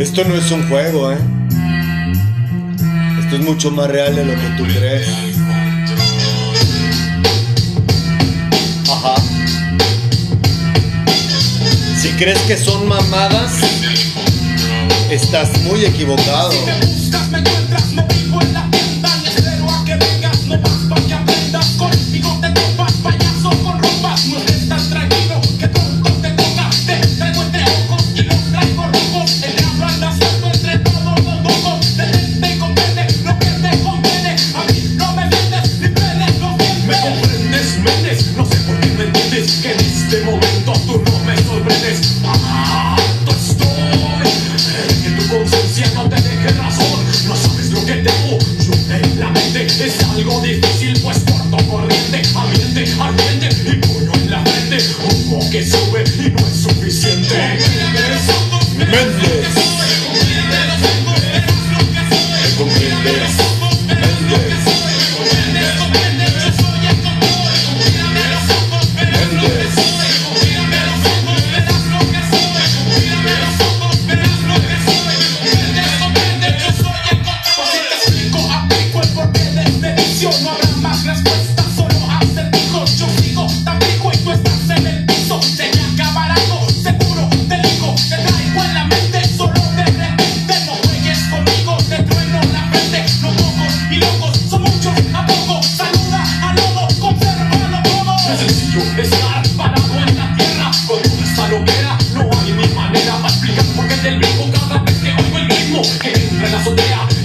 [0.00, 1.18] Esto no es un juego, ¿eh?
[3.18, 5.06] Esto es mucho más real de lo que tú crees.
[8.90, 9.14] Ajá.
[12.00, 13.52] Si crees que son mamadas,
[15.10, 16.50] estás muy equivocado.
[16.50, 18.19] Si me buscas, me encuentras, me...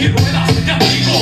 [0.06, 1.14] 让国民党残渣们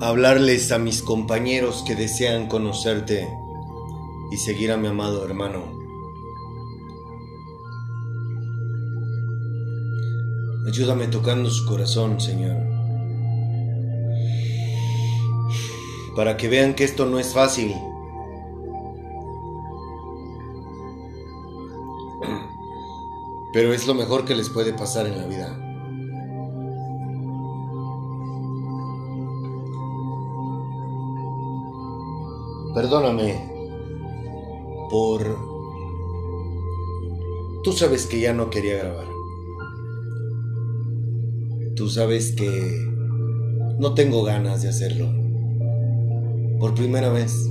[0.00, 3.28] hablarles a mis compañeros que desean conocerte
[4.30, 5.76] y seguir a mi amado hermano.
[10.66, 12.56] Ayúdame tocando su corazón, Señor.
[16.14, 17.74] Para que vean que esto no es fácil.
[23.52, 25.65] Pero es lo mejor que les puede pasar en la vida.
[32.76, 33.40] perdóname
[34.90, 35.38] por...
[37.64, 39.06] Tú sabes que ya no quería grabar.
[41.74, 42.86] Tú sabes que
[43.78, 45.08] no tengo ganas de hacerlo.
[46.60, 47.48] Por primera vez.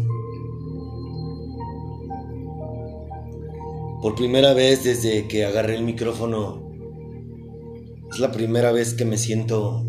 [4.03, 6.61] Por primera vez desde que agarré el micrófono,
[8.11, 9.83] es la primera vez que me siento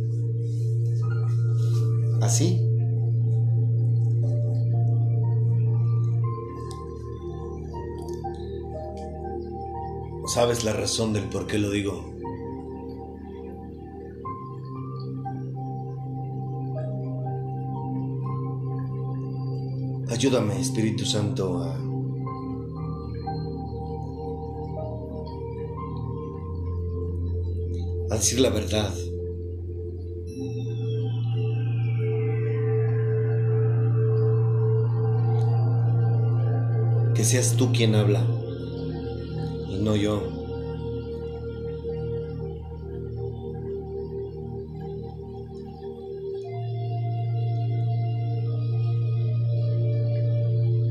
[2.22, 2.65] así.
[10.36, 12.14] sabes la razón del por qué lo digo.
[20.10, 21.62] Ayúdame, Espíritu Santo,
[28.10, 28.92] a decir la verdad.
[37.14, 38.45] Que seas tú quien habla
[39.76, 40.22] y no yo.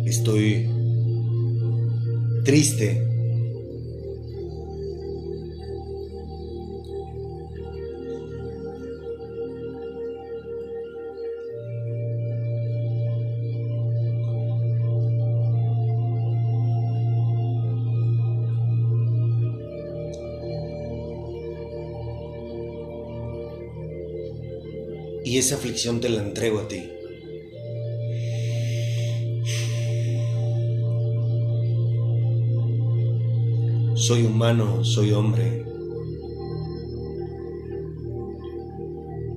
[0.05, 0.69] Estoy
[2.43, 3.04] triste.
[25.35, 26.89] Y esa aflicción te la entrego a ti.
[33.95, 35.65] Soy humano, soy hombre.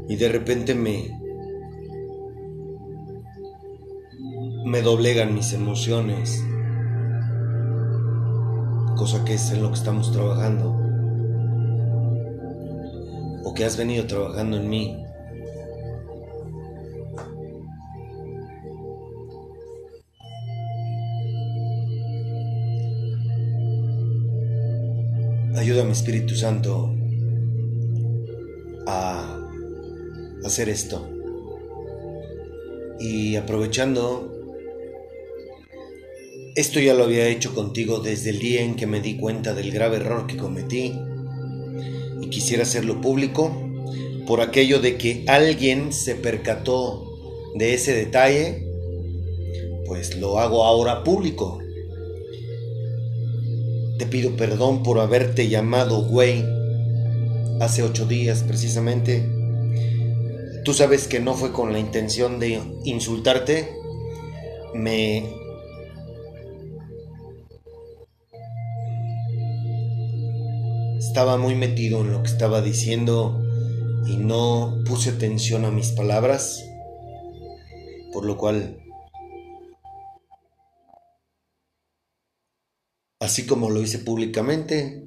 [0.09, 1.19] Y de repente me
[4.67, 6.45] me doblegan mis emociones.
[8.97, 10.77] Cosa que es en lo que estamos trabajando.
[13.43, 15.08] O que has venido trabajando en mí.
[25.93, 26.95] Espíritu Santo
[28.87, 29.49] a
[30.45, 31.09] hacer esto.
[33.01, 34.33] Y aprovechando,
[36.57, 39.71] esto ya lo había hecho contigo desde el día en que me di cuenta del
[39.71, 40.99] grave error que cometí
[42.21, 43.53] y quisiera hacerlo público
[44.27, 47.05] por aquello de que alguien se percató
[47.55, 48.67] de ese detalle,
[49.87, 51.61] pues lo hago ahora público.
[53.99, 56.45] Te pido perdón por haberte llamado güey
[57.61, 59.29] hace ocho días precisamente.
[60.65, 63.75] Tú sabes que no fue con la intención de insultarte.
[64.75, 65.25] Me...
[70.99, 73.43] Estaba muy metido en lo que estaba diciendo
[74.07, 76.65] y no puse atención a mis palabras,
[78.13, 78.79] por lo cual
[83.21, 85.03] Así como lo hice públicamente,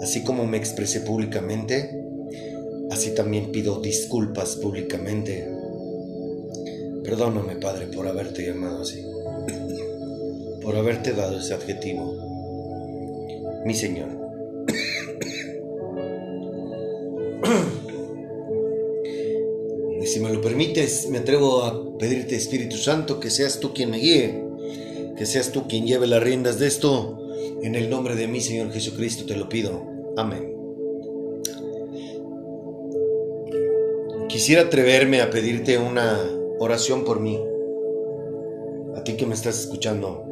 [0.00, 1.90] así como me expresé públicamente,
[2.92, 5.44] así también pido disculpas públicamente.
[7.02, 9.02] Perdóname, Padre, por haberte llamado así,
[10.62, 12.14] por haberte dado ese adjetivo,
[13.66, 14.08] mi Señor.
[20.04, 23.98] Si me lo permites, me atrevo a pedirte, Espíritu Santo, que seas tú quien me
[23.98, 24.47] guíe
[25.18, 27.18] que seas tú quien lleve las riendas de esto.
[27.60, 29.84] En el nombre de mi Señor Jesucristo te lo pido.
[30.16, 30.54] Amén.
[34.28, 36.20] Quisiera atreverme a pedirte una
[36.60, 37.36] oración por mí.
[38.94, 40.24] A ti que me estás escuchando.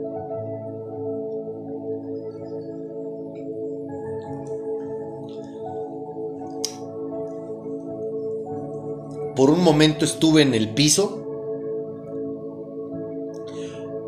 [9.35, 11.26] Por un momento estuve en el piso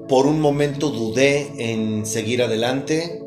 [0.08, 3.22] por un momento dudé en seguir adelante.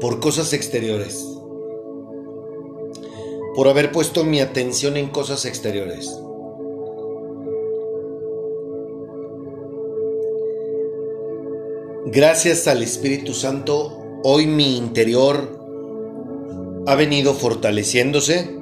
[0.00, 1.24] Por cosas exteriores.
[3.54, 6.18] Por haber puesto mi atención en cosas exteriores.
[12.06, 15.58] Gracias al Espíritu Santo, hoy mi interior
[16.86, 18.57] ha venido fortaleciéndose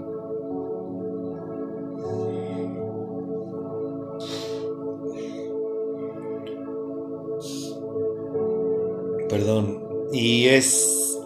[10.13, 11.19] Y es...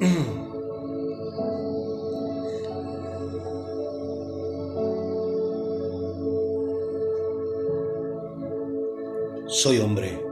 [9.48, 10.23] Soy hombre.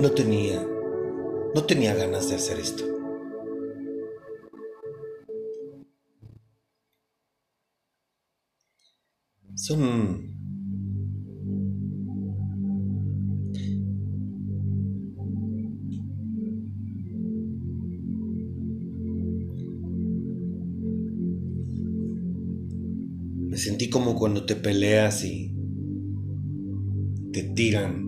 [0.00, 0.64] No tenía,
[1.54, 2.84] no tenía ganas de hacer esto.
[9.54, 10.38] Son
[23.48, 25.52] Me sentí como cuando te peleas y
[27.32, 28.07] te tiran.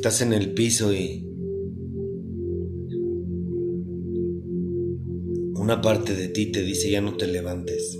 [0.00, 1.26] Estás en el piso y
[5.56, 7.98] una parte de ti te dice ya no te levantes.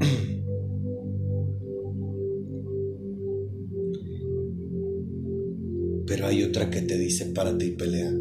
[6.06, 8.13] Pero hay otra que te dice párate y pelea.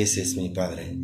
[0.00, 0.96] Ese es mi Padre.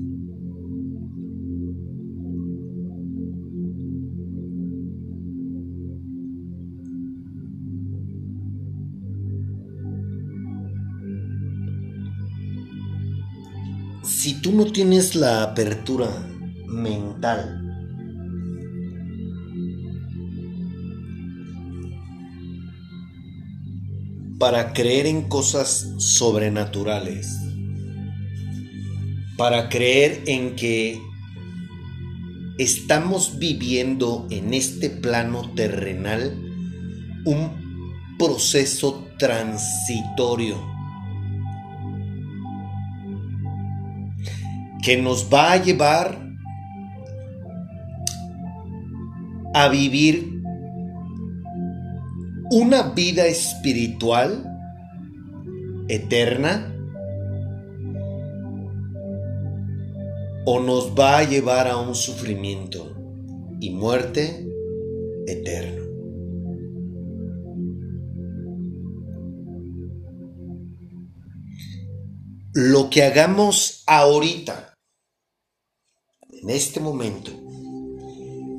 [14.05, 16.09] si tú no tienes la apertura
[16.69, 17.61] mental
[24.39, 27.54] para creer en cosas sobrenaturales,
[29.37, 31.01] para creer en que
[32.59, 36.39] estamos viviendo en este plano terrenal
[37.25, 40.75] un proceso transitorio
[44.83, 46.23] que nos va a llevar
[49.55, 50.31] a vivir
[52.51, 54.45] una vida espiritual
[55.89, 56.74] eterna
[60.47, 62.95] o nos va a llevar a un sufrimiento
[63.61, 64.47] y muerte
[65.27, 65.85] eterno.
[72.53, 74.75] Lo que hagamos ahorita
[76.31, 77.33] en este momento,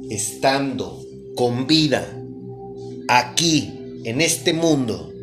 [0.10, 1.02] estando
[1.36, 2.06] con vida
[3.08, 5.14] aquí, en este mundo,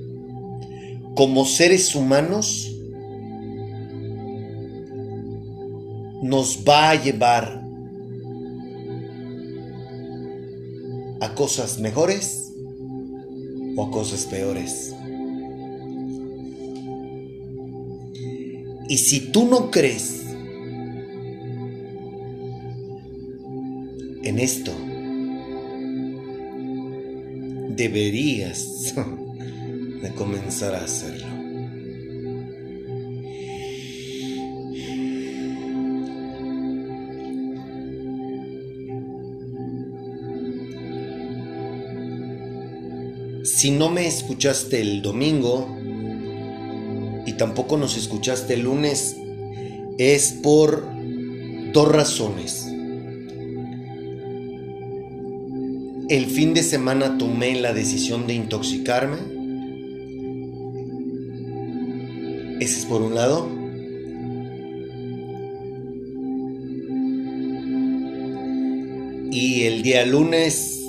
[1.15, 2.72] como seres humanos,
[6.23, 7.63] nos va a llevar
[11.21, 12.53] a cosas mejores
[13.77, 14.95] o a cosas peores.
[18.89, 20.23] Y si tú no crees
[24.23, 24.73] en esto.
[27.77, 28.95] Deberías
[30.03, 31.32] de comenzar a hacerlo.
[43.63, 45.69] Si no me escuchaste el domingo
[47.25, 49.17] y tampoco nos escuchaste el lunes,
[49.99, 50.85] es por
[51.73, 52.67] dos razones.
[56.09, 59.19] el fin de semana tomé la decisión de intoxicarme.
[62.59, 63.49] Ese es por un lado.
[69.31, 70.82] Y el día lunes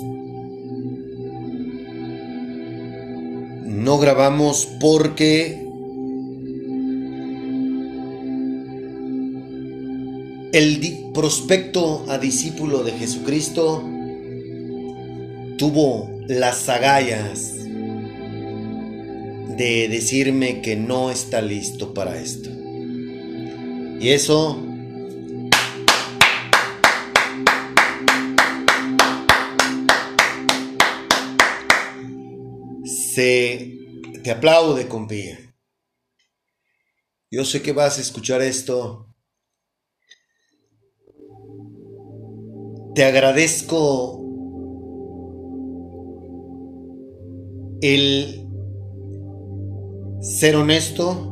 [3.84, 5.62] no grabamos porque
[10.54, 13.84] el prospecto a discípulo de Jesucristo
[15.58, 17.52] tuvo las agallas
[19.58, 22.48] de decirme que no está listo para esto.
[24.00, 24.62] Y eso
[34.24, 35.38] te aplaude, compía.
[37.30, 39.14] Yo sé que vas a escuchar esto.
[42.94, 44.22] Te agradezco
[47.82, 48.48] el
[50.22, 51.30] ser honesto,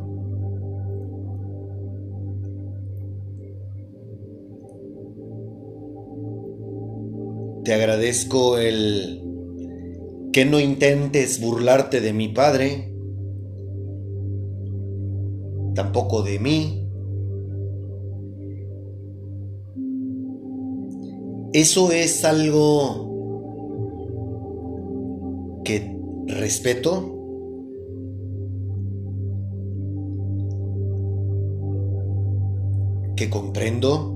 [7.65, 9.22] te agradezco el
[10.33, 12.95] que no intentes burlarte de mi padre,
[15.75, 16.79] tampoco de mí.
[21.53, 23.11] Eso es algo
[25.65, 25.95] que
[26.29, 27.19] respeto,
[33.17, 34.09] que comprendo.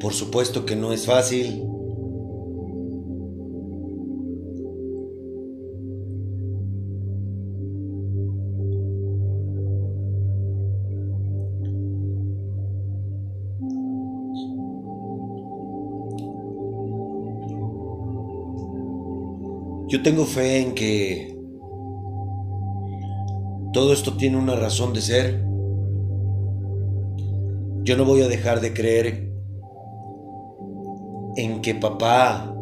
[0.00, 1.75] Por supuesto que no es fácil.
[19.88, 21.36] Yo tengo fe en que
[23.72, 25.44] todo esto tiene una razón de ser.
[27.84, 29.30] Yo no voy a dejar de creer
[31.36, 32.52] en que papá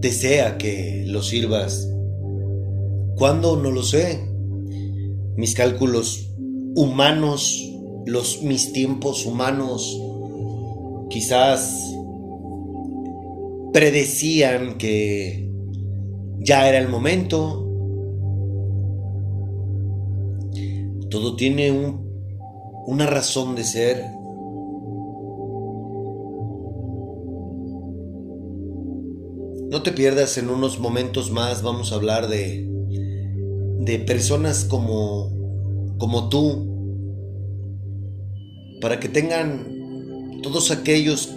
[0.00, 1.90] desea que lo sirvas.
[3.16, 3.56] ¿Cuándo?
[3.56, 4.20] No lo sé.
[5.36, 6.30] Mis cálculos
[6.74, 7.70] humanos,
[8.06, 10.00] los, mis tiempos humanos,
[11.08, 11.94] quizás
[13.72, 15.50] predecían que
[16.38, 17.60] ya era el momento.
[21.10, 22.04] Todo tiene un,
[22.86, 24.04] una razón de ser.
[29.70, 32.68] No te pierdas en unos momentos más, vamos a hablar de,
[33.80, 35.30] de personas como,
[35.98, 36.70] como tú,
[38.80, 39.73] para que tengan
[40.44, 41.34] todos aquellos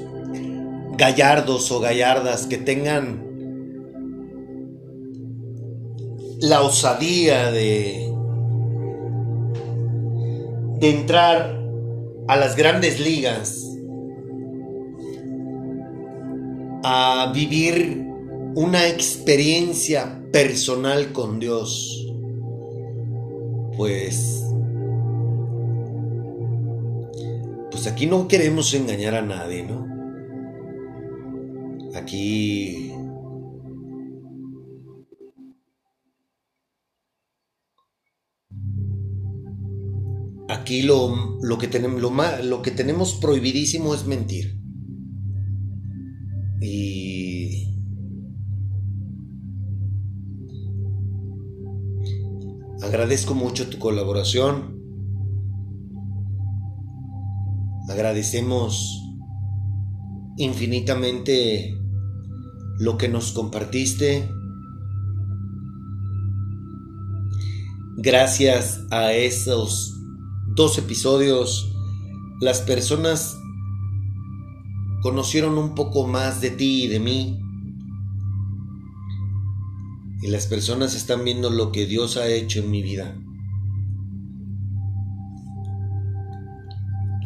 [0.97, 3.25] gallardos o gallardas que tengan
[6.41, 8.11] la osadía de,
[10.79, 11.57] de entrar
[12.27, 13.63] a las grandes ligas,
[16.83, 18.05] a vivir
[18.55, 22.05] una experiencia personal con Dios,
[23.77, 24.46] pues,
[27.77, 29.85] pues aquí no queremos engañar a nadie, ¿no?
[31.95, 32.91] Aquí
[40.49, 44.59] Aquí lo, lo que tenemos, lo, lo que tenemos prohibidísimo es mentir.
[46.59, 47.75] Y
[52.81, 54.76] agradezco mucho tu colaboración.
[57.87, 59.01] Agradecemos
[60.37, 61.73] infinitamente
[62.79, 64.29] lo que nos compartiste.
[67.97, 69.93] Gracias a esos
[70.55, 71.73] dos episodios,
[72.41, 73.37] las personas
[75.01, 77.39] conocieron un poco más de ti y de mí.
[80.21, 83.17] Y las personas están viendo lo que Dios ha hecho en mi vida.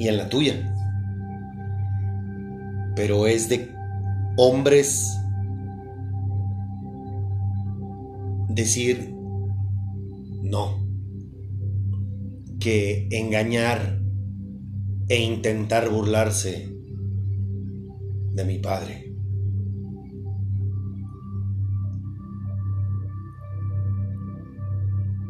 [0.01, 0.55] Y en la tuya.
[2.95, 3.69] Pero es de
[4.35, 5.15] hombres
[8.49, 9.13] decir
[10.41, 10.83] no,
[12.59, 14.01] que engañar
[15.07, 16.75] e intentar burlarse
[18.33, 19.13] de mi padre.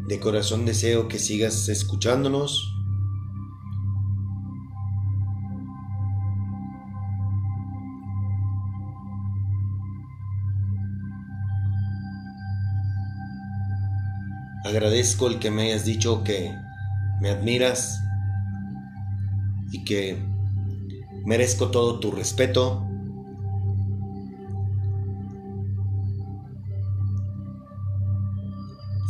[0.07, 2.70] De corazón deseo que sigas escuchándonos.
[14.71, 16.55] Agradezco el que me hayas dicho que
[17.19, 18.01] me admiras
[19.69, 20.17] y que
[21.25, 22.81] merezco todo tu respeto.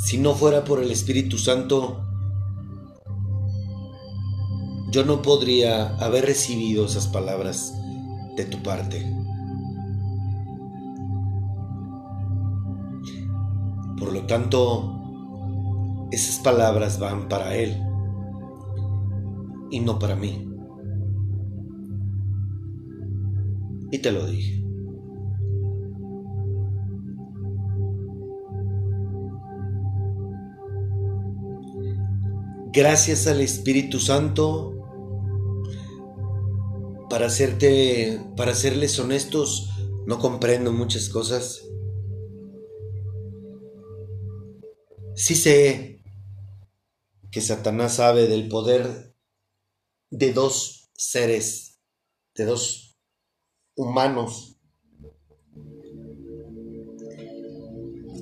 [0.03, 2.07] Si no fuera por el Espíritu Santo,
[4.91, 7.71] yo no podría haber recibido esas palabras
[8.35, 9.05] de tu parte.
[13.99, 15.00] Por lo tanto,
[16.11, 17.81] esas palabras van para Él
[19.71, 20.47] y no para mí.
[23.91, 24.61] Y te lo dije.
[32.73, 34.77] Gracias al Espíritu Santo
[37.09, 39.69] para hacerte para serles honestos,
[40.05, 41.67] no comprendo muchas cosas.
[45.15, 46.00] Sí sé
[47.31, 49.15] que Satanás sabe del poder
[50.09, 51.79] de dos seres,
[52.35, 52.97] de dos
[53.75, 54.57] humanos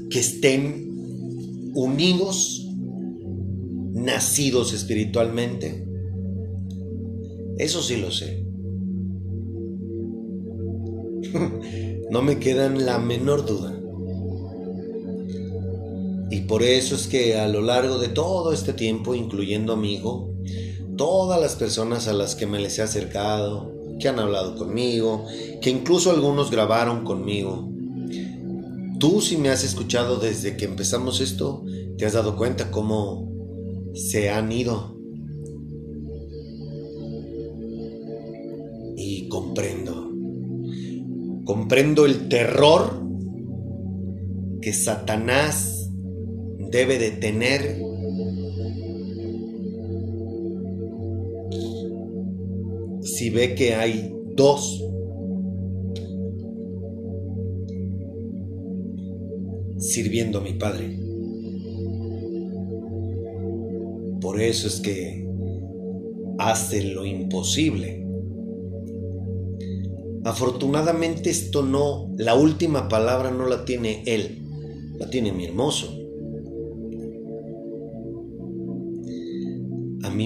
[0.09, 2.67] que estén unidos,
[3.93, 5.87] nacidos espiritualmente.
[7.57, 8.45] Eso sí lo sé.
[12.09, 13.78] no me quedan la menor duda.
[16.31, 19.95] Y por eso es que a lo largo de todo este tiempo, incluyendo a mi
[19.95, 20.33] hijo,
[20.95, 25.25] todas las personas a las que me les he acercado, que han hablado conmigo,
[25.61, 27.69] que incluso algunos grabaron conmigo,
[28.99, 31.63] tú si me has escuchado desde que empezamos esto,
[31.97, 33.27] te has dado cuenta cómo
[33.93, 34.99] se han ido.
[39.01, 40.11] y comprendo.
[41.45, 43.01] Comprendo el terror
[44.61, 45.78] que Satanás
[46.71, 47.81] debe de tener
[53.01, 54.83] si ve que hay dos
[59.77, 60.97] sirviendo a mi Padre.
[64.21, 65.27] Por eso es que
[66.37, 68.05] hace lo imposible.
[70.23, 74.41] Afortunadamente esto no, la última palabra no la tiene él,
[74.97, 75.98] la tiene mi hermoso.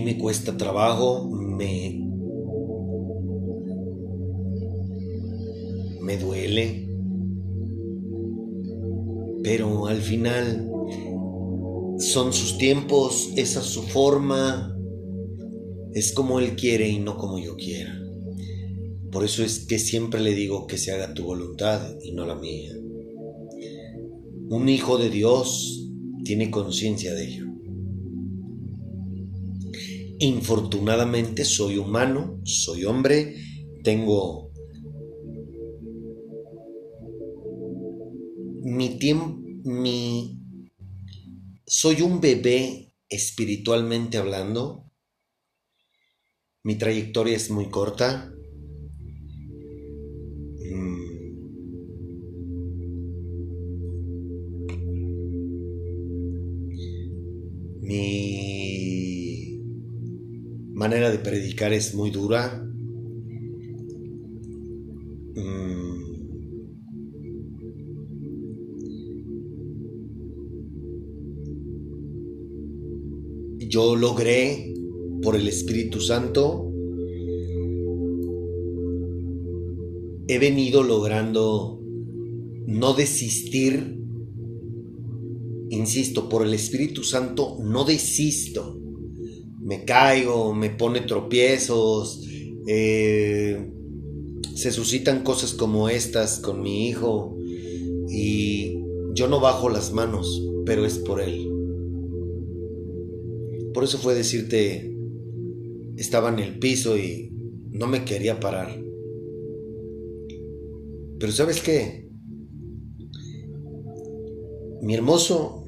[0.04, 2.04] Me cuesta trabajo, me
[6.04, 6.86] me duele,
[9.42, 10.70] pero al final
[11.98, 14.78] son sus tiempos, esa es su forma,
[15.94, 17.98] es como Él quiere y no como yo quiera.
[19.12, 22.36] Por eso es que siempre le digo que se haga tu voluntad y no la
[22.36, 22.74] mía.
[24.50, 25.89] Un hijo de Dios
[26.26, 27.53] tiene conciencia de ello.
[30.19, 33.36] Infortunadamente soy humano, soy hombre,
[33.84, 34.54] tengo
[38.63, 40.39] mi tiempo, mi...
[41.65, 44.91] Soy un bebé espiritualmente hablando.
[46.63, 48.34] Mi trayectoria es muy corta.
[50.60, 51.04] Mm.
[57.82, 58.62] Mi
[60.74, 62.70] manera de predicar es muy dura.
[73.74, 74.72] yo logré
[75.24, 76.72] por el Espíritu Santo,
[80.28, 81.82] he venido logrando
[82.68, 84.00] no desistir,
[85.72, 88.83] insisto, por el Espíritu Santo no desisto.
[89.63, 92.28] Me caigo, me pone tropiezos,
[92.67, 93.69] eh,
[94.56, 97.38] se suscitan cosas como estas con mi hijo
[98.10, 98.78] y
[99.13, 101.49] yo no bajo las manos, pero es por él.
[103.73, 104.95] Por eso fue decirte,
[105.97, 107.32] estaba en el piso y
[107.71, 108.80] no me quería parar.
[111.19, 112.10] Pero sabes qué?
[114.82, 115.62] Mi hermoso,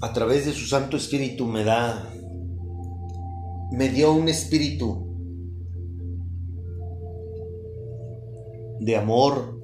[0.00, 2.12] a través de su Santo Espíritu me da,
[3.72, 5.06] me dio un espíritu
[8.80, 9.60] de amor,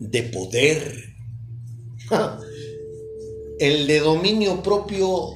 [0.00, 0.94] de poder.
[3.60, 5.30] El de dominio propio,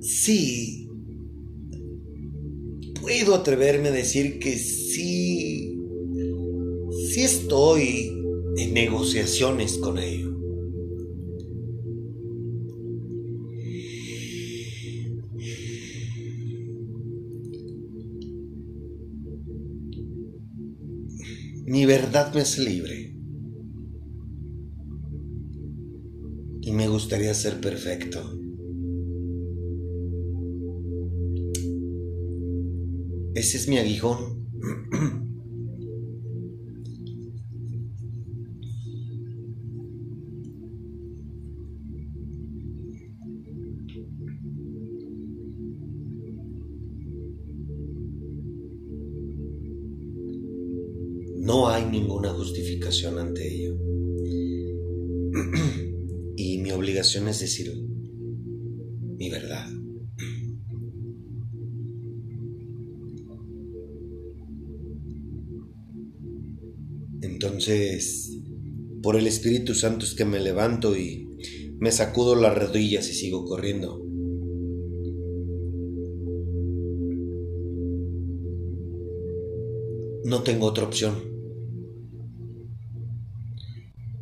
[0.00, 0.88] sí,
[3.00, 5.76] puedo atreverme a decir que sí,
[7.12, 8.12] sí estoy
[8.58, 10.35] en negociaciones con ello.
[21.76, 23.12] Mi verdad me es libre.
[26.62, 28.18] y me gustaría ser perfecto.
[33.34, 34.46] Ese es mi aguijón.
[51.46, 53.76] No hay ninguna justificación ante ello.
[56.76, 57.72] obligación es decir
[59.18, 59.68] mi verdad.
[67.22, 68.38] Entonces,
[69.02, 71.28] por el Espíritu Santo es que me levanto y
[71.78, 74.02] me sacudo las rodillas y sigo corriendo.
[80.24, 81.35] No tengo otra opción.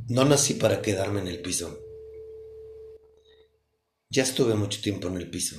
[0.07, 1.79] No nací para quedarme en el piso.
[4.11, 5.57] Ya estuve mucho tiempo en el piso.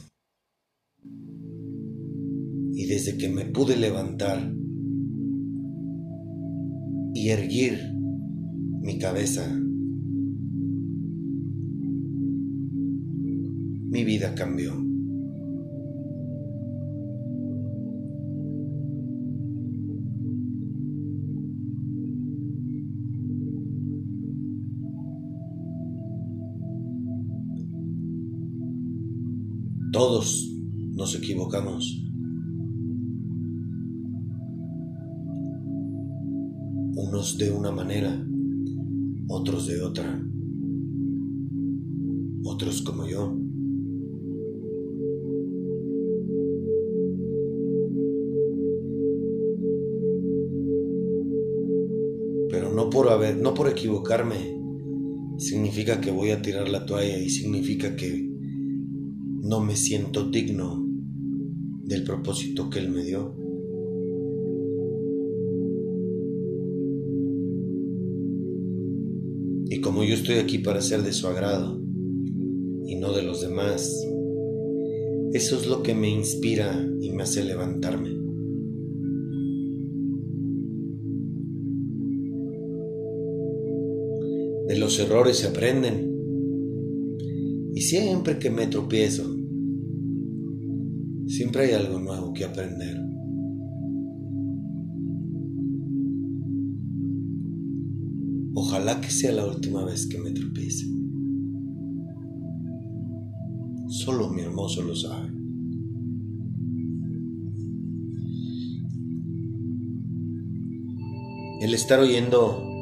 [2.74, 4.54] Y desde que me pude levantar
[7.16, 7.92] y erguir
[8.82, 9.50] mi cabeza,
[13.90, 14.76] mi vida cambió.
[29.96, 30.54] Todos
[30.92, 32.06] nos equivocamos.
[36.98, 38.28] Unos de una manera,
[39.30, 40.22] otros de otra,
[42.44, 43.38] otros como yo.
[52.50, 54.60] Pero no por haber, no por equivocarme,
[55.38, 58.35] significa que voy a tirar la toalla y significa que
[59.46, 60.84] no me siento digno
[61.84, 63.36] del propósito que Él me dio.
[69.70, 71.80] Y como yo estoy aquí para ser de su agrado
[72.88, 73.88] y no de los demás,
[75.34, 78.10] eso es lo que me inspira y me hace levantarme.
[84.68, 86.15] De los errores se aprenden.
[87.76, 89.26] Y siempre que me tropiezo,
[91.28, 92.98] siempre hay algo nuevo que aprender.
[98.54, 100.86] Ojalá que sea la última vez que me tropiece.
[103.90, 105.34] Solo mi hermoso lo sabe.
[111.60, 112.75] El estar oyendo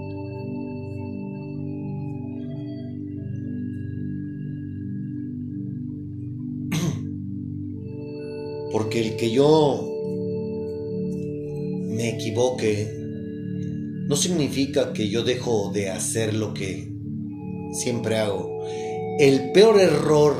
[8.93, 9.89] porque el que yo
[11.95, 12.87] me equivoque
[14.07, 16.93] no significa que yo dejo de hacer lo que
[17.71, 18.63] siempre hago.
[19.17, 20.35] El peor error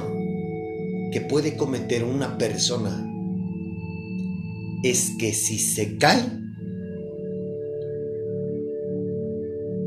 [1.12, 3.10] que puede cometer una persona
[4.84, 6.22] es que si se cae,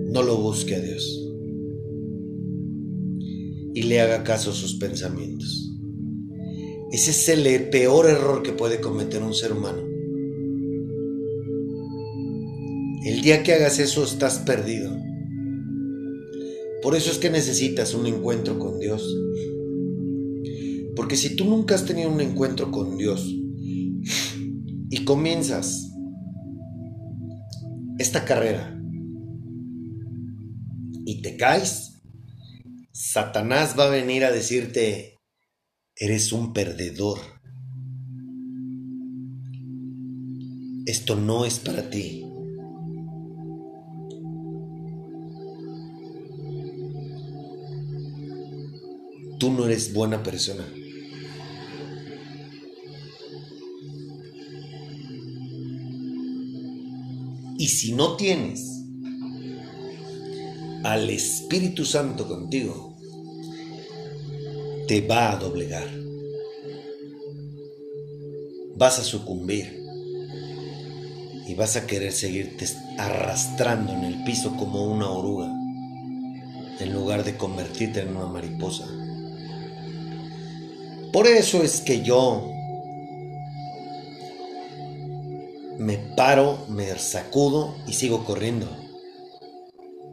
[0.07, 1.23] no lo busque a Dios
[3.75, 5.66] y le haga caso a sus pensamientos.
[6.93, 9.83] Ese es el peor error que puede cometer un ser humano.
[13.05, 14.97] El día que hagas eso estás perdido.
[16.83, 19.17] Por eso es que necesitas un encuentro con Dios.
[20.95, 23.35] Porque si tú nunca has tenido un encuentro con Dios
[24.91, 25.93] y comienzas
[27.99, 28.81] esta carrera
[31.05, 32.01] y te caes,
[32.93, 35.16] Satanás va a venir a decirte,
[35.97, 37.19] eres un perdedor.
[40.87, 42.27] Esto no es para ti.
[49.39, 50.65] tú no eres buena persona.
[57.59, 58.85] Y si no tienes
[60.85, 62.96] al Espíritu Santo contigo,
[64.87, 65.89] te va a doblegar.
[68.77, 69.83] Vas a sucumbir
[71.47, 72.67] y vas a querer seguirte
[72.99, 75.47] arrastrando en el piso como una oruga
[76.79, 78.87] en lugar de convertirte en una mariposa.
[81.13, 82.51] Por eso es que yo
[85.79, 88.69] me paro, me sacudo y sigo corriendo.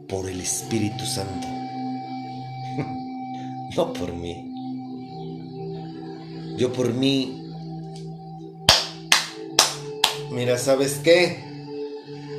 [0.08, 1.46] Por el Espíritu Santo.
[3.76, 4.53] no por mí.
[6.56, 7.40] Yo por mí...
[10.30, 11.44] Mira, ¿sabes qué?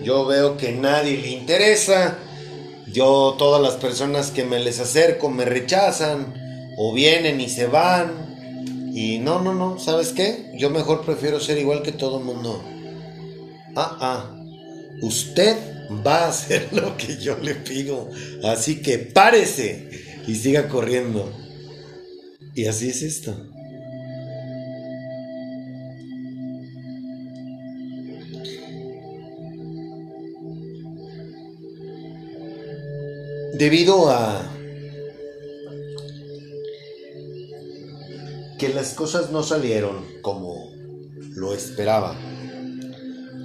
[0.03, 2.17] Yo veo que nadie le interesa.
[2.87, 6.33] Yo, todas las personas que me les acerco me rechazan
[6.77, 8.25] o vienen y se van
[8.95, 10.53] y no, no, no, ¿sabes qué?
[10.55, 12.63] Yo mejor prefiero ser igual que todo el mundo.
[13.75, 14.35] Ah, ah,
[15.01, 15.57] usted
[16.05, 18.09] va a hacer lo que yo le pido.
[18.45, 19.89] Así que párese
[20.25, 21.29] y siga corriendo.
[22.53, 23.35] Y así es esto.
[33.57, 34.51] Debido a
[38.59, 40.73] que las cosas no salieron como
[41.35, 42.17] lo esperaba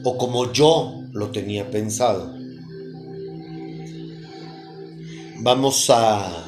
[0.03, 2.35] o como yo lo tenía pensado.
[5.43, 6.45] Vamos a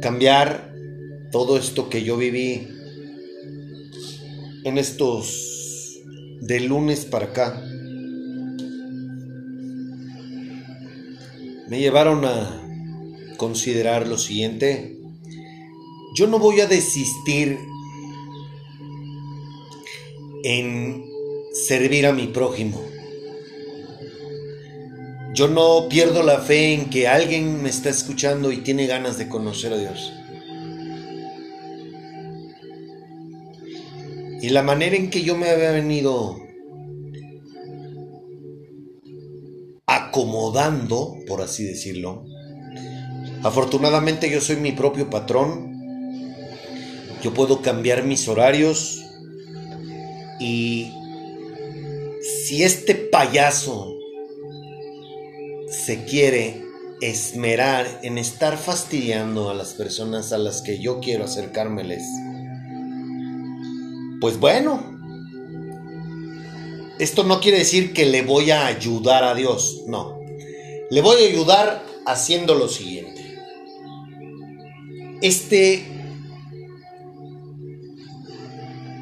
[0.00, 0.72] cambiar
[1.32, 2.68] todo esto que yo viví
[4.62, 6.00] en estos
[6.40, 7.73] de lunes para acá.
[11.68, 12.60] Me llevaron a
[13.36, 14.94] considerar lo siguiente
[16.14, 17.58] yo no voy a desistir
[20.44, 21.04] en
[21.52, 22.80] servir a mi prójimo.
[25.34, 29.28] Yo no pierdo la fe en que alguien me está escuchando y tiene ganas de
[29.28, 30.12] conocer a Dios.
[34.40, 36.43] Y la manera en que yo me había venido
[40.14, 42.24] acomodando, por así decirlo,
[43.42, 45.74] afortunadamente yo soy mi propio patrón,
[47.20, 49.02] yo puedo cambiar mis horarios.
[50.38, 50.92] Y
[52.46, 53.92] si este payaso
[55.68, 56.62] se quiere
[57.00, 62.04] esmerar en estar fastidiando a las personas a las que yo quiero acercármeles,
[64.20, 64.93] pues bueno,
[67.04, 70.18] esto no quiere decir que le voy a ayudar a Dios, no.
[70.90, 73.38] Le voy a ayudar haciendo lo siguiente.
[75.20, 75.84] Este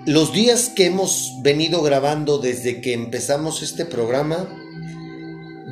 [0.05, 4.49] los días que hemos venido grabando desde que empezamos este programa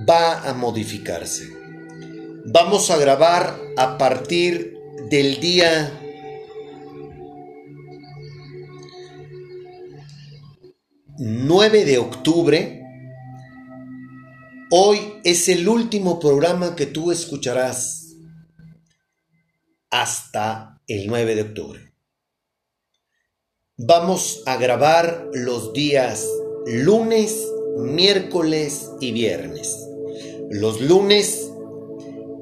[0.09, 1.49] va a modificarse.
[2.47, 4.79] Vamos a grabar a partir
[5.11, 5.99] del día
[11.22, 12.83] 9 de octubre.
[14.70, 18.16] Hoy es el último programa que tú escucharás
[19.90, 21.92] hasta el 9 de octubre.
[23.76, 26.26] Vamos a grabar los días
[26.64, 29.76] lunes, miércoles y viernes.
[30.48, 31.52] Los lunes,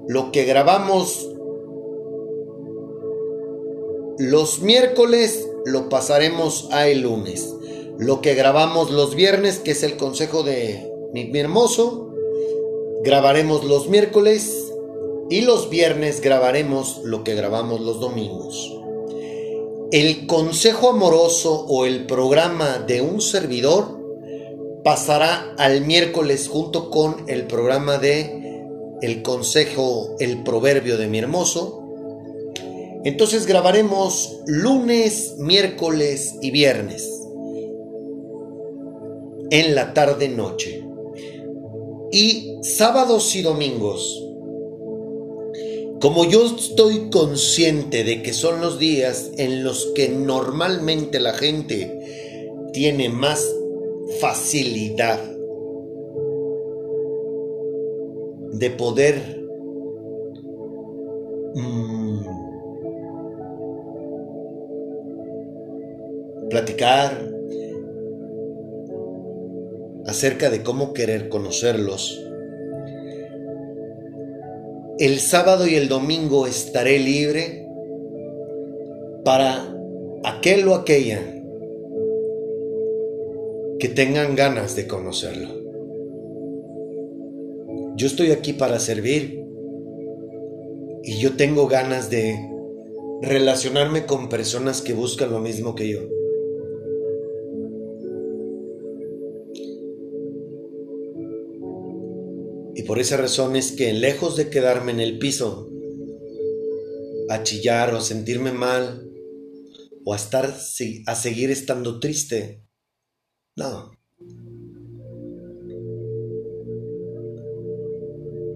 [0.06, 1.28] lo que grabamos
[4.18, 7.57] los miércoles, lo pasaremos a el lunes
[7.98, 12.14] lo que grabamos los viernes, que es el consejo de mi, hermoso,
[13.02, 14.72] grabaremos los miércoles
[15.28, 18.72] y los viernes grabaremos lo que grabamos los domingos.
[19.90, 23.98] El consejo amoroso o el programa de un servidor
[24.84, 28.62] pasará al miércoles junto con el programa de
[29.02, 31.82] el consejo, el proverbio de mi hermoso.
[33.04, 37.17] Entonces grabaremos lunes, miércoles y viernes
[39.50, 40.84] en la tarde noche.
[42.10, 44.24] Y sábados y domingos,
[46.00, 51.98] como yo estoy consciente de que son los días en los que normalmente la gente
[52.72, 53.44] tiene más
[54.20, 55.20] facilidad
[58.52, 59.44] de poder
[61.54, 62.20] mm,
[66.50, 67.37] platicar,
[70.08, 72.18] acerca de cómo querer conocerlos.
[74.98, 77.66] El sábado y el domingo estaré libre
[79.22, 79.76] para
[80.24, 81.20] aquel o aquella
[83.78, 85.48] que tengan ganas de conocerlo.
[87.96, 89.44] Yo estoy aquí para servir
[91.04, 92.38] y yo tengo ganas de
[93.20, 96.00] relacionarme con personas que buscan lo mismo que yo.
[102.82, 105.68] Por esa razón es que lejos de quedarme en el piso,
[107.28, 109.08] a chillar o a sentirme mal,
[110.04, 112.62] o a estar a seguir estando triste,
[113.56, 113.90] no.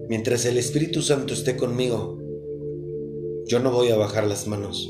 [0.07, 2.19] Mientras el Espíritu Santo esté conmigo,
[3.45, 4.89] yo no voy a bajar las manos.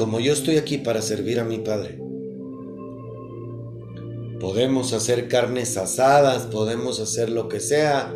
[0.00, 1.98] Como yo estoy aquí para servir a mi Padre,
[4.40, 8.10] podemos hacer carnes asadas, podemos hacer lo que sea,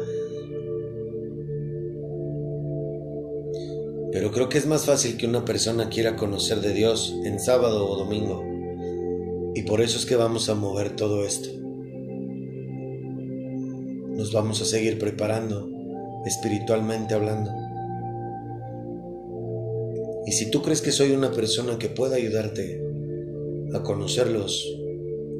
[4.12, 7.86] pero creo que es más fácil que una persona quiera conocer de Dios en sábado
[7.86, 8.42] o domingo.
[9.54, 11.50] Y por eso es que vamos a mover todo esto.
[14.16, 15.68] Nos vamos a seguir preparando
[16.24, 17.50] espiritualmente hablando.
[20.26, 22.82] Y si tú crees que soy una persona que pueda ayudarte
[23.74, 24.66] a conocerlos,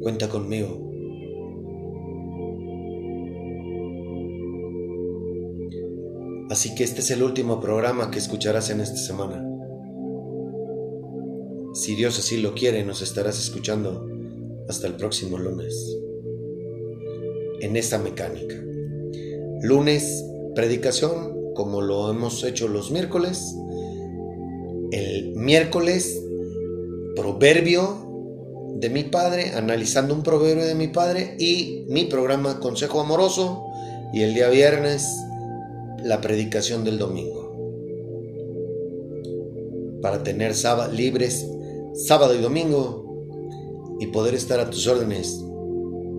[0.01, 0.85] cuenta conmigo.
[6.51, 9.43] Así que este es el último programa que escucharás en esta semana.
[11.73, 14.07] Si Dios así lo quiere, nos estarás escuchando
[14.69, 15.97] hasta el próximo lunes.
[17.59, 18.55] En esta mecánica.
[19.63, 20.23] Lunes,
[20.53, 23.55] predicación, como lo hemos hecho los miércoles
[25.45, 26.23] miércoles
[27.15, 33.63] proverbio de mi padre, analizando un proverbio de mi padre y mi programa Consejo Amoroso
[34.11, 35.07] y el día viernes
[36.03, 37.45] la predicación del domingo.
[40.01, 40.55] Para tener
[40.91, 41.45] libres
[41.93, 45.39] sábado y domingo y poder estar a tus órdenes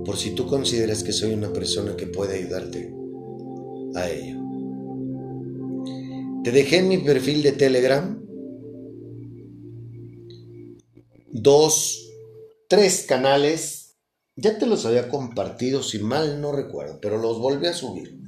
[0.04, 2.94] por si tú consideras que soy una persona que puede ayudarte
[3.96, 4.36] a ello.
[6.44, 8.25] Te dejé en mi perfil de Telegram
[11.30, 12.10] dos,
[12.68, 13.96] tres canales.
[14.36, 18.18] Ya te los había compartido, si mal no recuerdo, pero los volví a subir.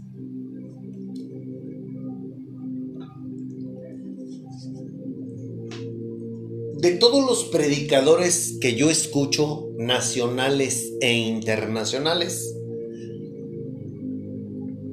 [6.81, 12.55] De todos los predicadores que yo escucho, nacionales e internacionales,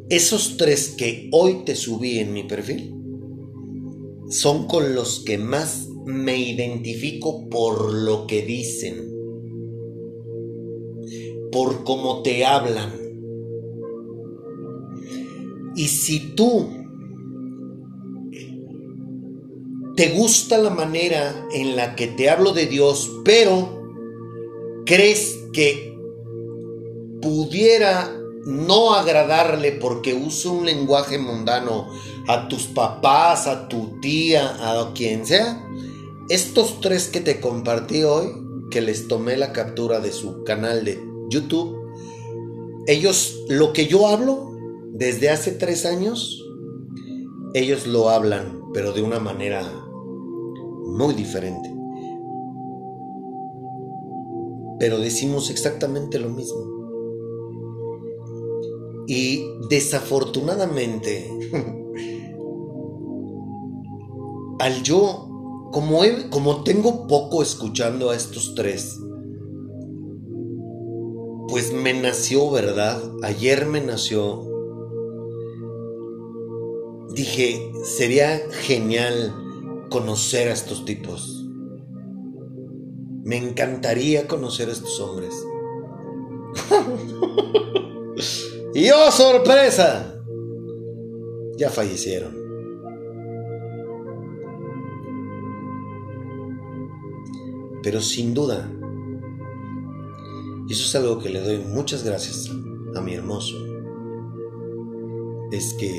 [0.09, 2.95] esos tres que hoy te subí en mi perfil
[4.29, 9.11] son con los que más me identifico por lo que dicen,
[11.51, 12.93] por cómo te hablan.
[15.75, 16.69] Y si tú
[19.95, 23.81] te gusta la manera en la que te hablo de Dios, pero
[24.85, 25.97] crees que
[27.21, 31.89] pudiera no agradarle porque uso un lenguaje mundano
[32.27, 35.67] a tus papás, a tu tía, a quien sea,
[36.29, 38.31] estos tres que te compartí hoy,
[38.71, 40.99] que les tomé la captura de su canal de
[41.29, 41.85] YouTube,
[42.87, 44.51] ellos, lo que yo hablo
[44.91, 46.43] desde hace tres años,
[47.53, 49.63] ellos lo hablan, pero de una manera
[50.85, 51.73] muy diferente.
[54.79, 56.75] Pero decimos exactamente lo mismo.
[59.07, 61.29] Y desafortunadamente,
[64.59, 65.34] al yo,
[65.75, 65.99] como,
[66.29, 68.97] como tengo poco escuchando a estos tres,
[71.49, 73.03] pues me nació, ¿verdad?
[73.23, 74.41] Ayer me nació.
[77.13, 79.35] Dije, sería genial
[79.89, 81.45] conocer a estos tipos.
[83.25, 85.35] Me encantaría conocer a estos hombres.
[88.73, 90.21] Y oh, sorpresa,
[91.57, 92.44] ya fallecieron.
[97.85, 98.67] Pero sin duda,
[100.67, 102.49] y eso es algo que le doy muchas gracias
[102.95, 103.55] a mi hermoso,
[105.51, 105.91] es que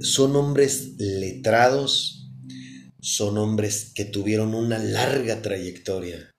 [0.00, 2.32] son hombres letrados,
[3.00, 6.32] son hombres que tuvieron una larga trayectoria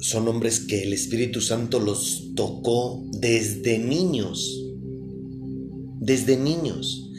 [0.00, 4.64] son hombres que el Espíritu Santo los tocó desde niños.
[6.00, 7.10] Desde niños.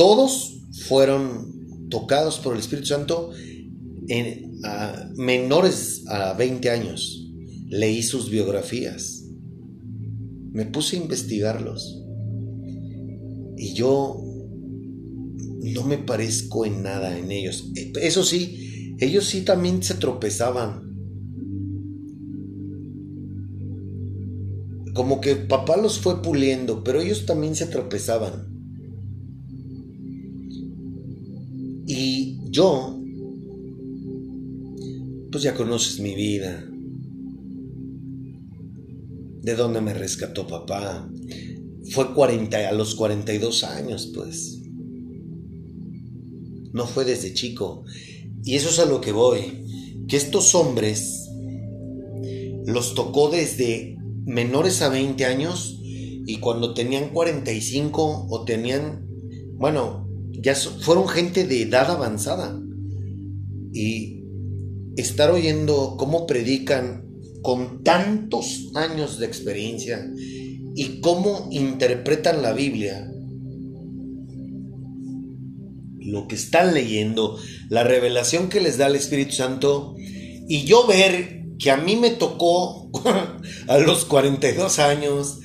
[0.00, 3.32] Todos fueron tocados por el Espíritu Santo
[4.08, 4.58] en,
[5.14, 7.30] menores a 20 años.
[7.66, 9.26] Leí sus biografías.
[10.52, 12.02] Me puse a investigarlos.
[13.58, 14.22] Y yo
[15.60, 17.70] no me parezco en nada en ellos.
[18.00, 20.88] Eso sí, ellos sí también se tropezaban
[24.94, 28.49] Como que papá los fue puliendo, pero ellos también se tropezaban.
[32.50, 33.00] Yo,
[35.30, 36.66] pues ya conoces mi vida,
[39.42, 41.08] de dónde me rescató papá.
[41.92, 44.60] Fue 40, a los 42 años, pues.
[46.72, 47.84] No fue desde chico.
[48.44, 49.64] Y eso es a lo que voy.
[50.08, 51.28] Que estos hombres
[52.66, 59.08] los tocó desde menores a 20 años y cuando tenían 45 o tenían,
[59.56, 62.60] bueno, ya fueron gente de edad avanzada.
[63.72, 64.24] Y
[64.96, 67.08] estar oyendo cómo predican
[67.42, 70.10] con tantos años de experiencia
[70.74, 73.10] y cómo interpretan la Biblia,
[75.98, 81.46] lo que están leyendo, la revelación que les da el Espíritu Santo, y yo ver
[81.58, 82.90] que a mí me tocó
[83.68, 85.38] a los 42 años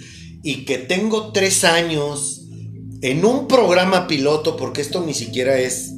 [0.44, 2.45] y que tengo 3 años
[3.02, 5.94] en un programa piloto, porque esto ni siquiera es,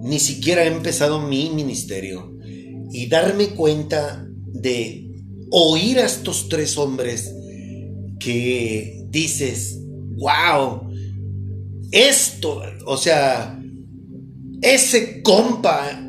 [0.00, 2.36] ni siquiera he empezado mi ministerio,
[2.92, 5.08] y darme cuenta de
[5.50, 7.34] oír a estos tres hombres
[8.18, 9.78] que dices,
[10.16, 10.82] wow,
[11.92, 13.60] esto, o sea,
[14.62, 16.06] ese compa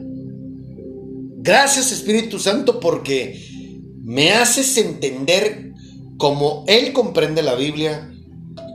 [1.43, 3.43] Gracias Espíritu Santo porque
[4.03, 5.74] me haces entender
[6.18, 8.11] como Él comprende la Biblia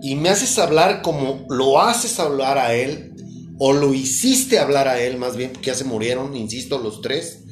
[0.06, 3.12] y me haces hablar como lo haces hablar a Él
[3.58, 7.42] o lo hiciste hablar a Él más bien porque ya se murieron, insisto, los tres.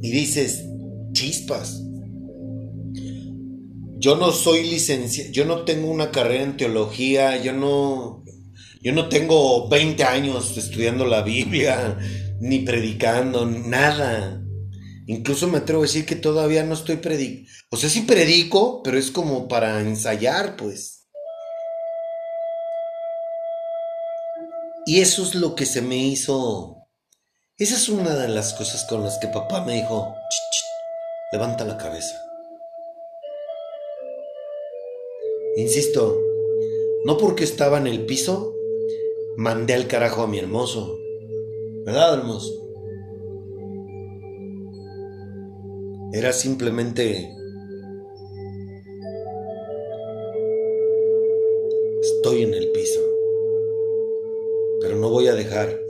[0.00, 0.64] Y dices,
[1.12, 1.82] chispas.
[3.98, 8.24] Yo no soy licenciado, yo no tengo una carrera en teología, yo no,
[8.80, 11.98] yo no tengo 20 años estudiando la Biblia,
[12.40, 14.42] ni predicando, nada.
[15.06, 17.50] Incluso me atrevo a decir que todavía no estoy predicando.
[17.68, 20.91] O sea, sí predico, pero es como para ensayar, pues.
[24.84, 26.88] Y eso es lo que se me hizo.
[27.56, 30.12] Esa es una de las cosas con las que papá me dijo,
[31.32, 32.20] levanta la cabeza.
[35.56, 36.18] Insisto,
[37.04, 38.56] no porque estaba en el piso,
[39.36, 40.98] mandé al carajo a mi hermoso.
[41.84, 42.52] ¿Verdad, hermoso?
[46.12, 47.32] Era simplemente...
[52.00, 52.71] Estoy en el.
[54.92, 55.80] Pero no voy a dejar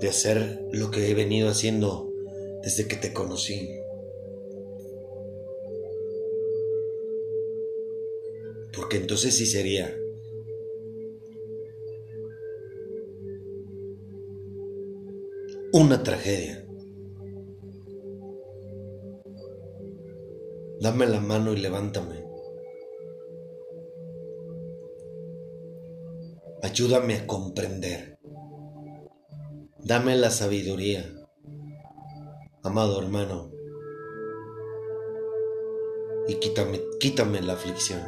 [0.00, 2.10] de hacer lo que he venido haciendo
[2.62, 3.78] desde que te conocí.
[8.74, 9.94] Porque entonces sí sería
[15.74, 16.66] una tragedia.
[20.80, 22.23] Dame la mano y levántame.
[26.64, 28.18] Ayúdame a comprender.
[29.80, 31.04] Dame la sabiduría,
[32.62, 33.50] amado hermano,
[36.26, 38.00] y quítame, quítame la aflicción.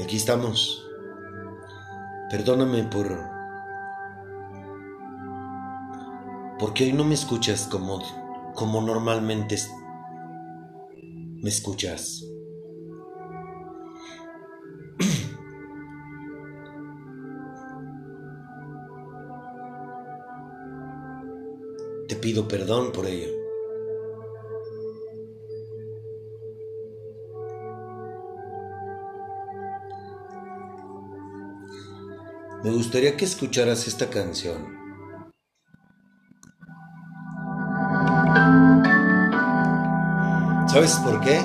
[0.00, 0.86] Aquí estamos.
[2.30, 3.20] Perdóname por
[6.60, 8.00] porque hoy no me escuchas como
[8.54, 9.56] como normalmente
[11.42, 12.25] me escuchas.
[22.26, 23.28] Pido perdón por ello.
[32.64, 34.66] Me gustaría que escucharas esta canción.
[40.66, 41.40] ¿Sabes por qué?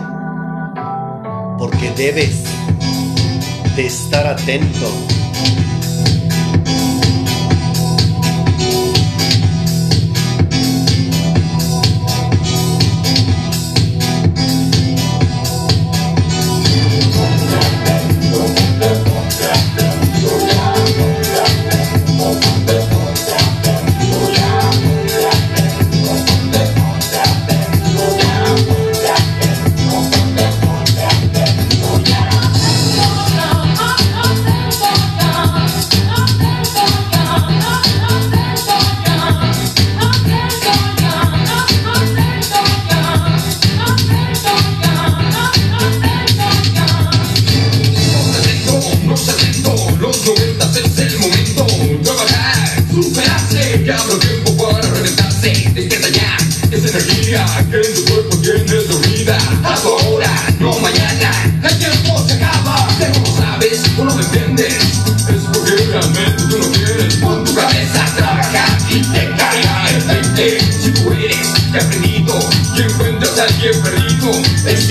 [1.60, 2.44] Porque debes
[3.76, 4.90] de estar atento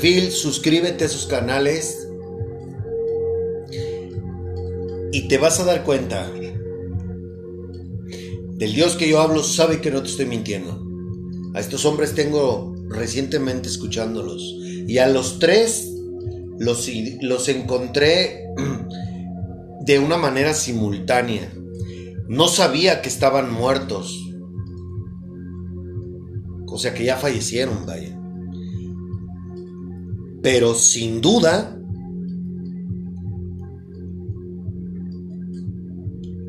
[0.00, 2.08] perfil, suscríbete a sus canales.
[5.12, 6.30] Y te vas a dar cuenta.
[8.52, 10.86] Del Dios que yo hablo sabe que no te estoy mintiendo.
[11.54, 14.42] A estos hombres tengo recientemente escuchándolos.
[14.86, 15.90] Y a los tres
[16.58, 16.88] los,
[17.20, 18.46] los encontré
[19.84, 21.52] de una manera simultánea.
[22.26, 24.18] No sabía que estaban muertos.
[26.66, 28.19] O sea que ya fallecieron, vaya.
[30.42, 31.76] Pero sin duda,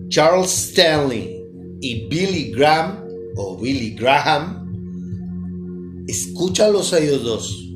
[0.07, 1.43] Charles Stanley
[1.81, 2.99] y Billy Graham,
[3.35, 7.67] o Billy Graham, escúchalos a ellos dos.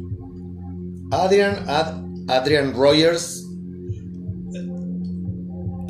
[1.11, 1.65] Adrian,
[2.27, 3.45] Adrian Rogers,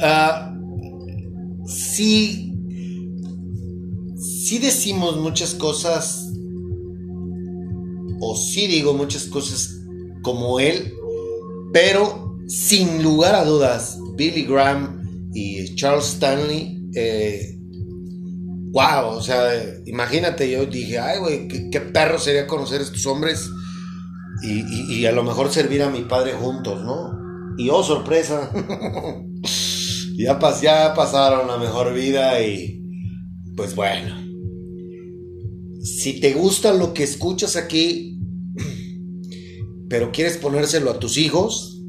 [0.01, 2.51] uh, sí,
[4.17, 6.31] sí decimos muchas cosas,
[8.19, 9.84] o sí digo muchas cosas
[10.25, 10.91] como él,
[11.71, 17.55] pero sin lugar a dudas, Billy Graham y Charles Stanley, eh,
[18.71, 19.51] wow, o sea,
[19.85, 23.47] imagínate, yo dije, ay, güey, qué, perro sería conocer a estos hombres
[24.41, 27.11] y, a lo mejor servir a mi padre juntos, ¿no?
[27.59, 28.49] Y oh, sorpresa,
[30.17, 32.81] ya, ya pasaron la mejor vida y
[33.55, 34.15] pues bueno,
[35.83, 38.14] si te gusta lo que escuchas aquí,
[39.89, 41.81] pero quieres ponérselo a tus hijos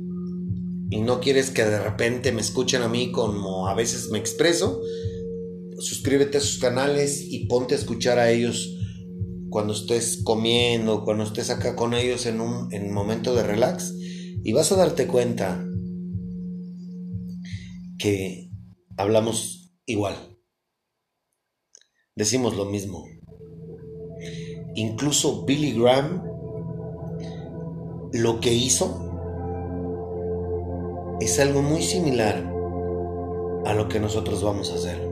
[0.90, 4.80] y no quieres que de repente me escuchen a mí como a veces me expreso,
[5.78, 8.72] suscríbete a sus canales y ponte a escuchar a ellos
[9.51, 13.94] cuando estés comiendo, cuando estés acá con ellos en un, en momento de relax
[14.44, 15.64] y vas a darte cuenta
[17.99, 18.51] que
[18.97, 20.14] hablamos igual.
[22.14, 23.05] Decimos lo mismo.
[24.74, 26.22] Incluso Billy Graham
[28.13, 29.03] lo que hizo
[31.21, 32.53] es algo muy similar
[33.65, 35.09] a lo que nosotros vamos a hacer.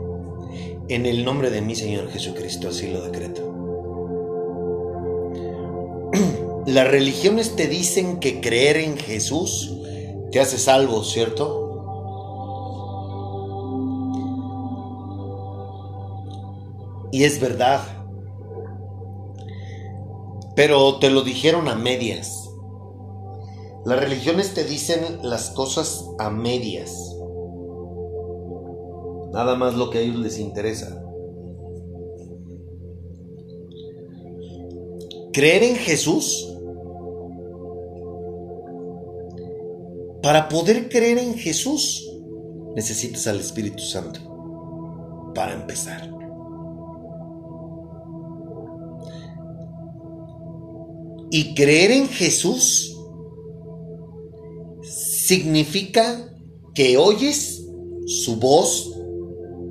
[0.89, 3.53] En el nombre de mi Señor Jesucristo, así lo decreto.
[6.67, 9.75] Las religiones te dicen que creer en Jesús
[10.35, 11.61] te hace salvo, ¿cierto?
[17.13, 17.81] Y es verdad.
[20.57, 22.44] Pero te lo dijeron a medias.
[23.85, 27.15] Las religiones te dicen las cosas a medias.
[29.31, 31.03] Nada más lo que a ellos les interesa.
[35.35, 36.51] Creer en Jesús.
[40.23, 42.11] Para poder creer en Jesús,
[42.75, 44.21] necesitas al Espíritu Santo.
[45.35, 46.11] Para empezar.
[51.31, 52.94] Y creer en Jesús
[55.27, 56.35] significa
[56.75, 57.65] que oyes
[58.07, 58.93] su voz,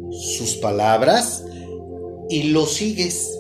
[0.10, 1.46] sus palabras
[2.30, 3.40] y lo sigues.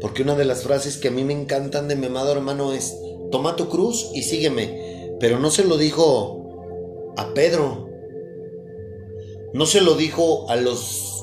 [0.00, 2.96] Porque una de las frases que a mí me encantan de mi amado hermano es,
[3.30, 5.16] toma tu cruz y sígueme.
[5.20, 7.88] Pero no se lo dijo a Pedro.
[9.52, 11.22] No se lo dijo a los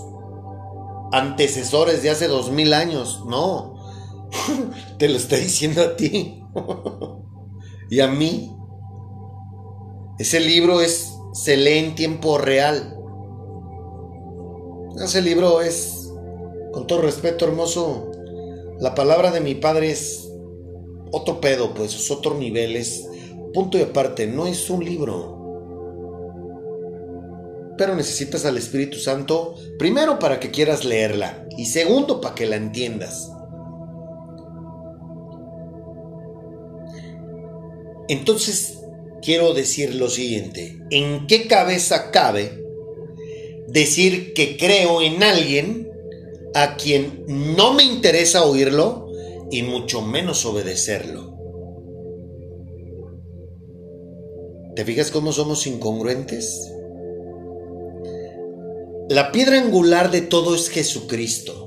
[1.12, 3.24] antecesores de hace dos mil años.
[3.26, 3.80] No.
[5.00, 6.44] Te lo está diciendo a ti.
[7.90, 8.55] y a mí.
[10.18, 12.98] Ese libro es, se lee en tiempo real.
[15.04, 16.10] Ese libro es,
[16.72, 18.12] con todo respeto, hermoso.
[18.80, 20.32] La palabra de mi padre es
[21.12, 23.06] otro pedo, pues es otro nivel, es
[23.54, 25.34] punto y aparte, no es un libro.
[27.78, 32.56] Pero necesitas al Espíritu Santo, primero para que quieras leerla y segundo para que la
[32.56, 33.32] entiendas.
[38.08, 38.85] Entonces,
[39.26, 40.80] quiero decir lo siguiente.
[40.92, 42.64] ¿En qué cabeza cabe
[43.68, 45.90] decir que creo en alguien
[46.54, 49.12] a quien no me interesa oírlo
[49.52, 51.34] y mucho menos obedecerlo?
[54.76, 56.72] ¿Te fijas cómo somos incongruentes?
[59.10, 61.65] La piedra angular de todo es Jesucristo.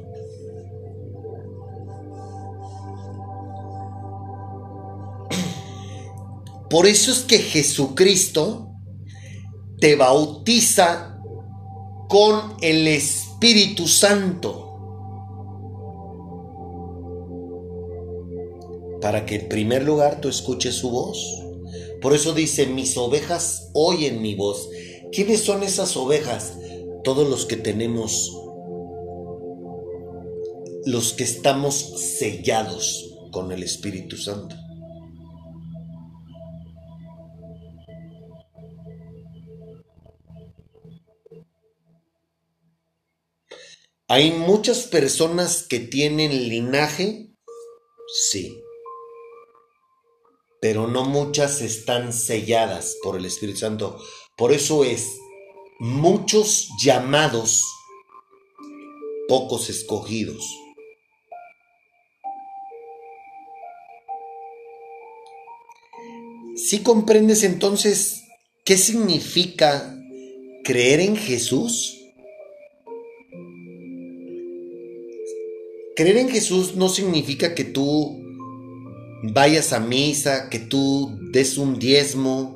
[6.71, 8.73] Por eso es que Jesucristo
[9.81, 11.19] te bautiza
[12.09, 14.65] con el Espíritu Santo.
[19.01, 21.19] Para que en primer lugar tú escuches su voz.
[22.03, 24.69] Por eso dice, mis ovejas oyen mi voz.
[25.13, 26.55] ¿Quiénes son esas ovejas?
[27.05, 28.35] Todos los que tenemos
[30.85, 31.75] los que estamos
[32.19, 34.57] sellados con el Espíritu Santo.
[44.11, 47.29] Hay muchas personas que tienen linaje,
[48.11, 48.59] sí,
[50.63, 54.03] pero no muchas están selladas por el Espíritu Santo.
[54.35, 55.11] Por eso es
[55.79, 57.63] muchos llamados,
[59.29, 60.43] pocos escogidos.
[66.57, 68.23] Si comprendes entonces
[68.65, 69.95] qué significa
[70.65, 71.98] creer en Jesús?
[75.99, 78.23] Creer en Jesús no significa que tú
[79.25, 82.55] vayas a misa, que tú des un diezmo,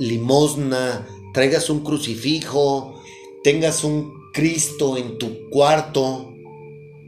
[0.00, 3.00] limosna, traigas un crucifijo,
[3.44, 6.34] tengas un Cristo en tu cuarto.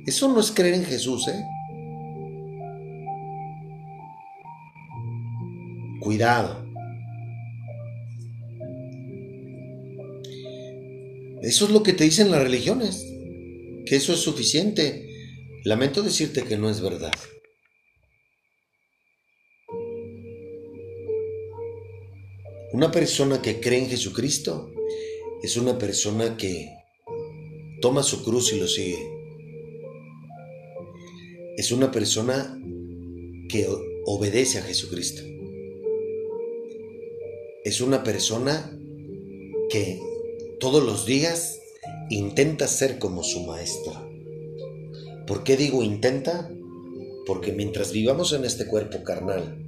[0.06, 1.42] Eso no es creer en Jesús, ¿eh?
[5.98, 6.64] Cuidado.
[11.42, 13.04] Eso es lo que te dicen las religiones,
[13.86, 15.08] que eso es suficiente.
[15.64, 17.12] Lamento decirte que no es verdad.
[22.72, 24.72] Una persona que cree en Jesucristo
[25.42, 26.68] es una persona que
[27.80, 28.98] toma su cruz y lo sigue.
[31.56, 32.58] Es una persona
[33.48, 33.68] que
[34.06, 35.22] obedece a Jesucristo
[37.64, 38.76] es una persona
[39.70, 40.00] que
[40.58, 41.60] todos los días
[42.10, 44.11] intenta ser como su maestra.
[45.26, 46.50] ¿Por qué digo intenta?
[47.26, 49.58] Porque mientras vivamos en este cuerpo carnal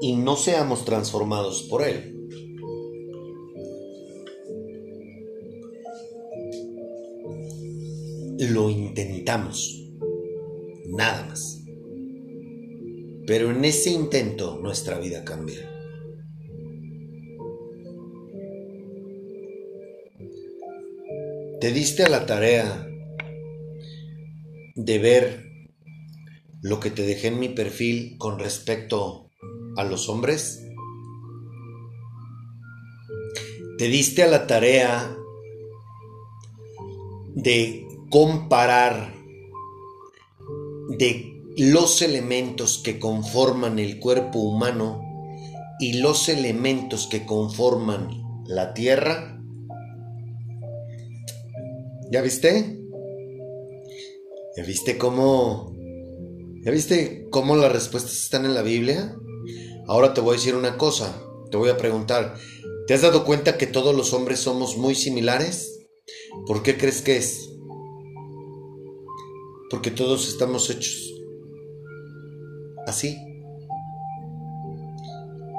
[0.00, 2.16] y no seamos transformados por él,
[8.38, 9.84] lo intentamos,
[10.86, 11.62] nada más.
[13.26, 15.75] Pero en ese intento nuestra vida cambia.
[21.60, 22.86] Te diste a la tarea
[24.74, 25.46] de ver
[26.60, 29.30] lo que te dejé en mi perfil con respecto
[29.76, 30.62] a los hombres.
[33.78, 35.16] Te diste a la tarea
[37.34, 39.14] de comparar,
[40.98, 45.02] de los elementos que conforman el cuerpo humano
[45.80, 49.35] y los elementos que conforman la tierra?
[52.10, 52.78] ¿Ya viste?
[54.56, 55.74] ¿Ya viste cómo...
[56.64, 59.16] ¿Ya viste cómo las respuestas están en la Biblia?
[59.86, 62.34] Ahora te voy a decir una cosa, te voy a preguntar,
[62.86, 65.86] ¿te has dado cuenta que todos los hombres somos muy similares?
[66.46, 67.50] ¿Por qué crees que es?
[69.70, 71.14] Porque todos estamos hechos
[72.86, 73.16] así.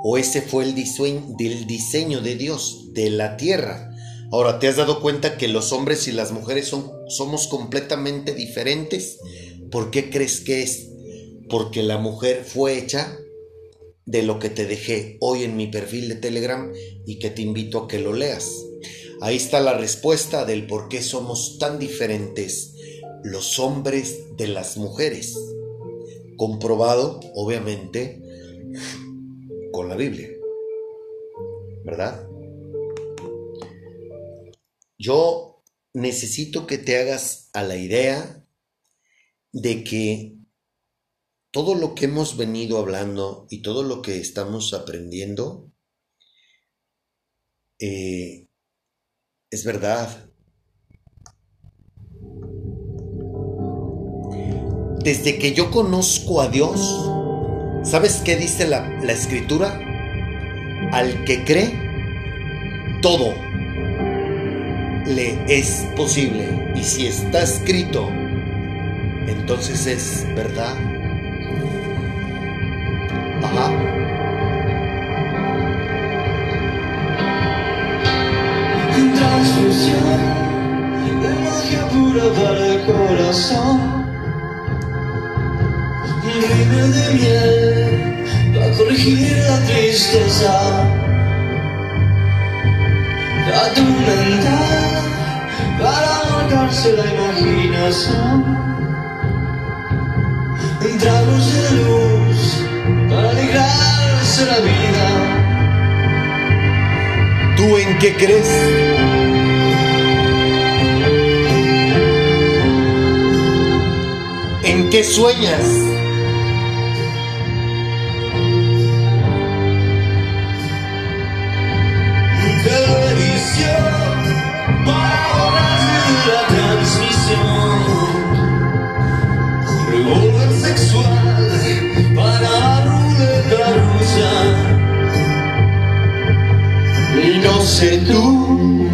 [0.04, 3.92] O ese fue el diseño, del diseño de Dios, de la tierra.
[4.32, 9.20] Ahora, ¿te has dado cuenta que los hombres y las mujeres son, somos completamente diferentes?
[9.72, 10.90] ¿Por qué crees que es?
[11.50, 13.18] Porque la mujer fue hecha
[14.06, 16.72] de lo que te dejé hoy en mi perfil de Telegram
[17.06, 18.66] y que te invito a que lo leas.
[19.22, 22.74] Ahí está la respuesta del por qué somos tan diferentes
[23.24, 25.38] los hombres de las mujeres
[26.38, 28.22] comprobado, obviamente,
[29.72, 30.30] con la Biblia.
[31.84, 32.27] ¿Verdad?
[34.98, 38.46] Yo necesito que te hagas a la idea
[39.52, 40.38] de que
[41.52, 45.72] todo lo que hemos venido hablando y todo lo que estamos aprendiendo
[47.80, 48.48] eh,
[49.50, 50.28] es verdad.
[55.08, 56.82] desde que yo conozco a Dios,
[57.90, 59.80] ¿sabes qué dice la, escritura?
[60.92, 63.34] Al que cree, todo
[65.08, 66.72] le es posible.
[66.76, 68.12] Y si está escrito,
[69.28, 70.76] entonces es verdad.
[73.44, 73.72] Ajá.
[79.16, 80.20] Transfusión
[81.22, 83.98] de magia pura para el corazón
[86.38, 90.54] rime de miel para corregir la tristeza.
[93.48, 94.97] Dato mental
[95.80, 98.58] para ahogarse la imaginación.
[101.00, 102.66] Tragos de luz
[103.08, 105.08] para alegrarse la vida.
[107.56, 108.50] ¿Tú en qué crees?
[114.64, 115.87] ¿En qué sueñas?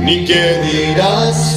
[0.04, 1.53] ni qué dirás.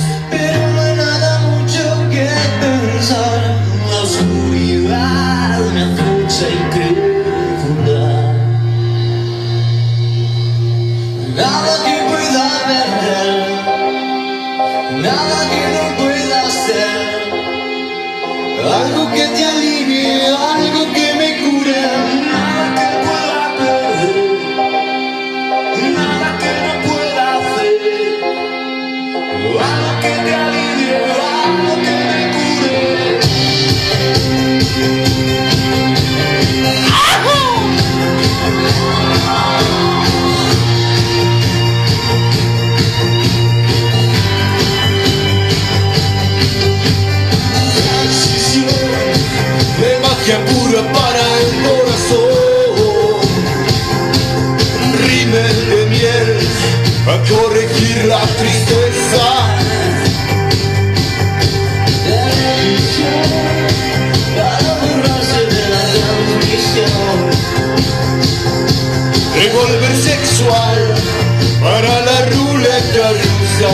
[71.66, 73.72] para la ruleta rusa.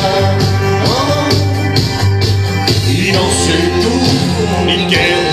[0.87, 1.29] Ah,
[2.89, 3.95] y no sé tú
[4.67, 5.32] ni qué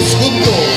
[0.00, 0.71] juntos.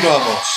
[0.00, 0.47] Continuamos.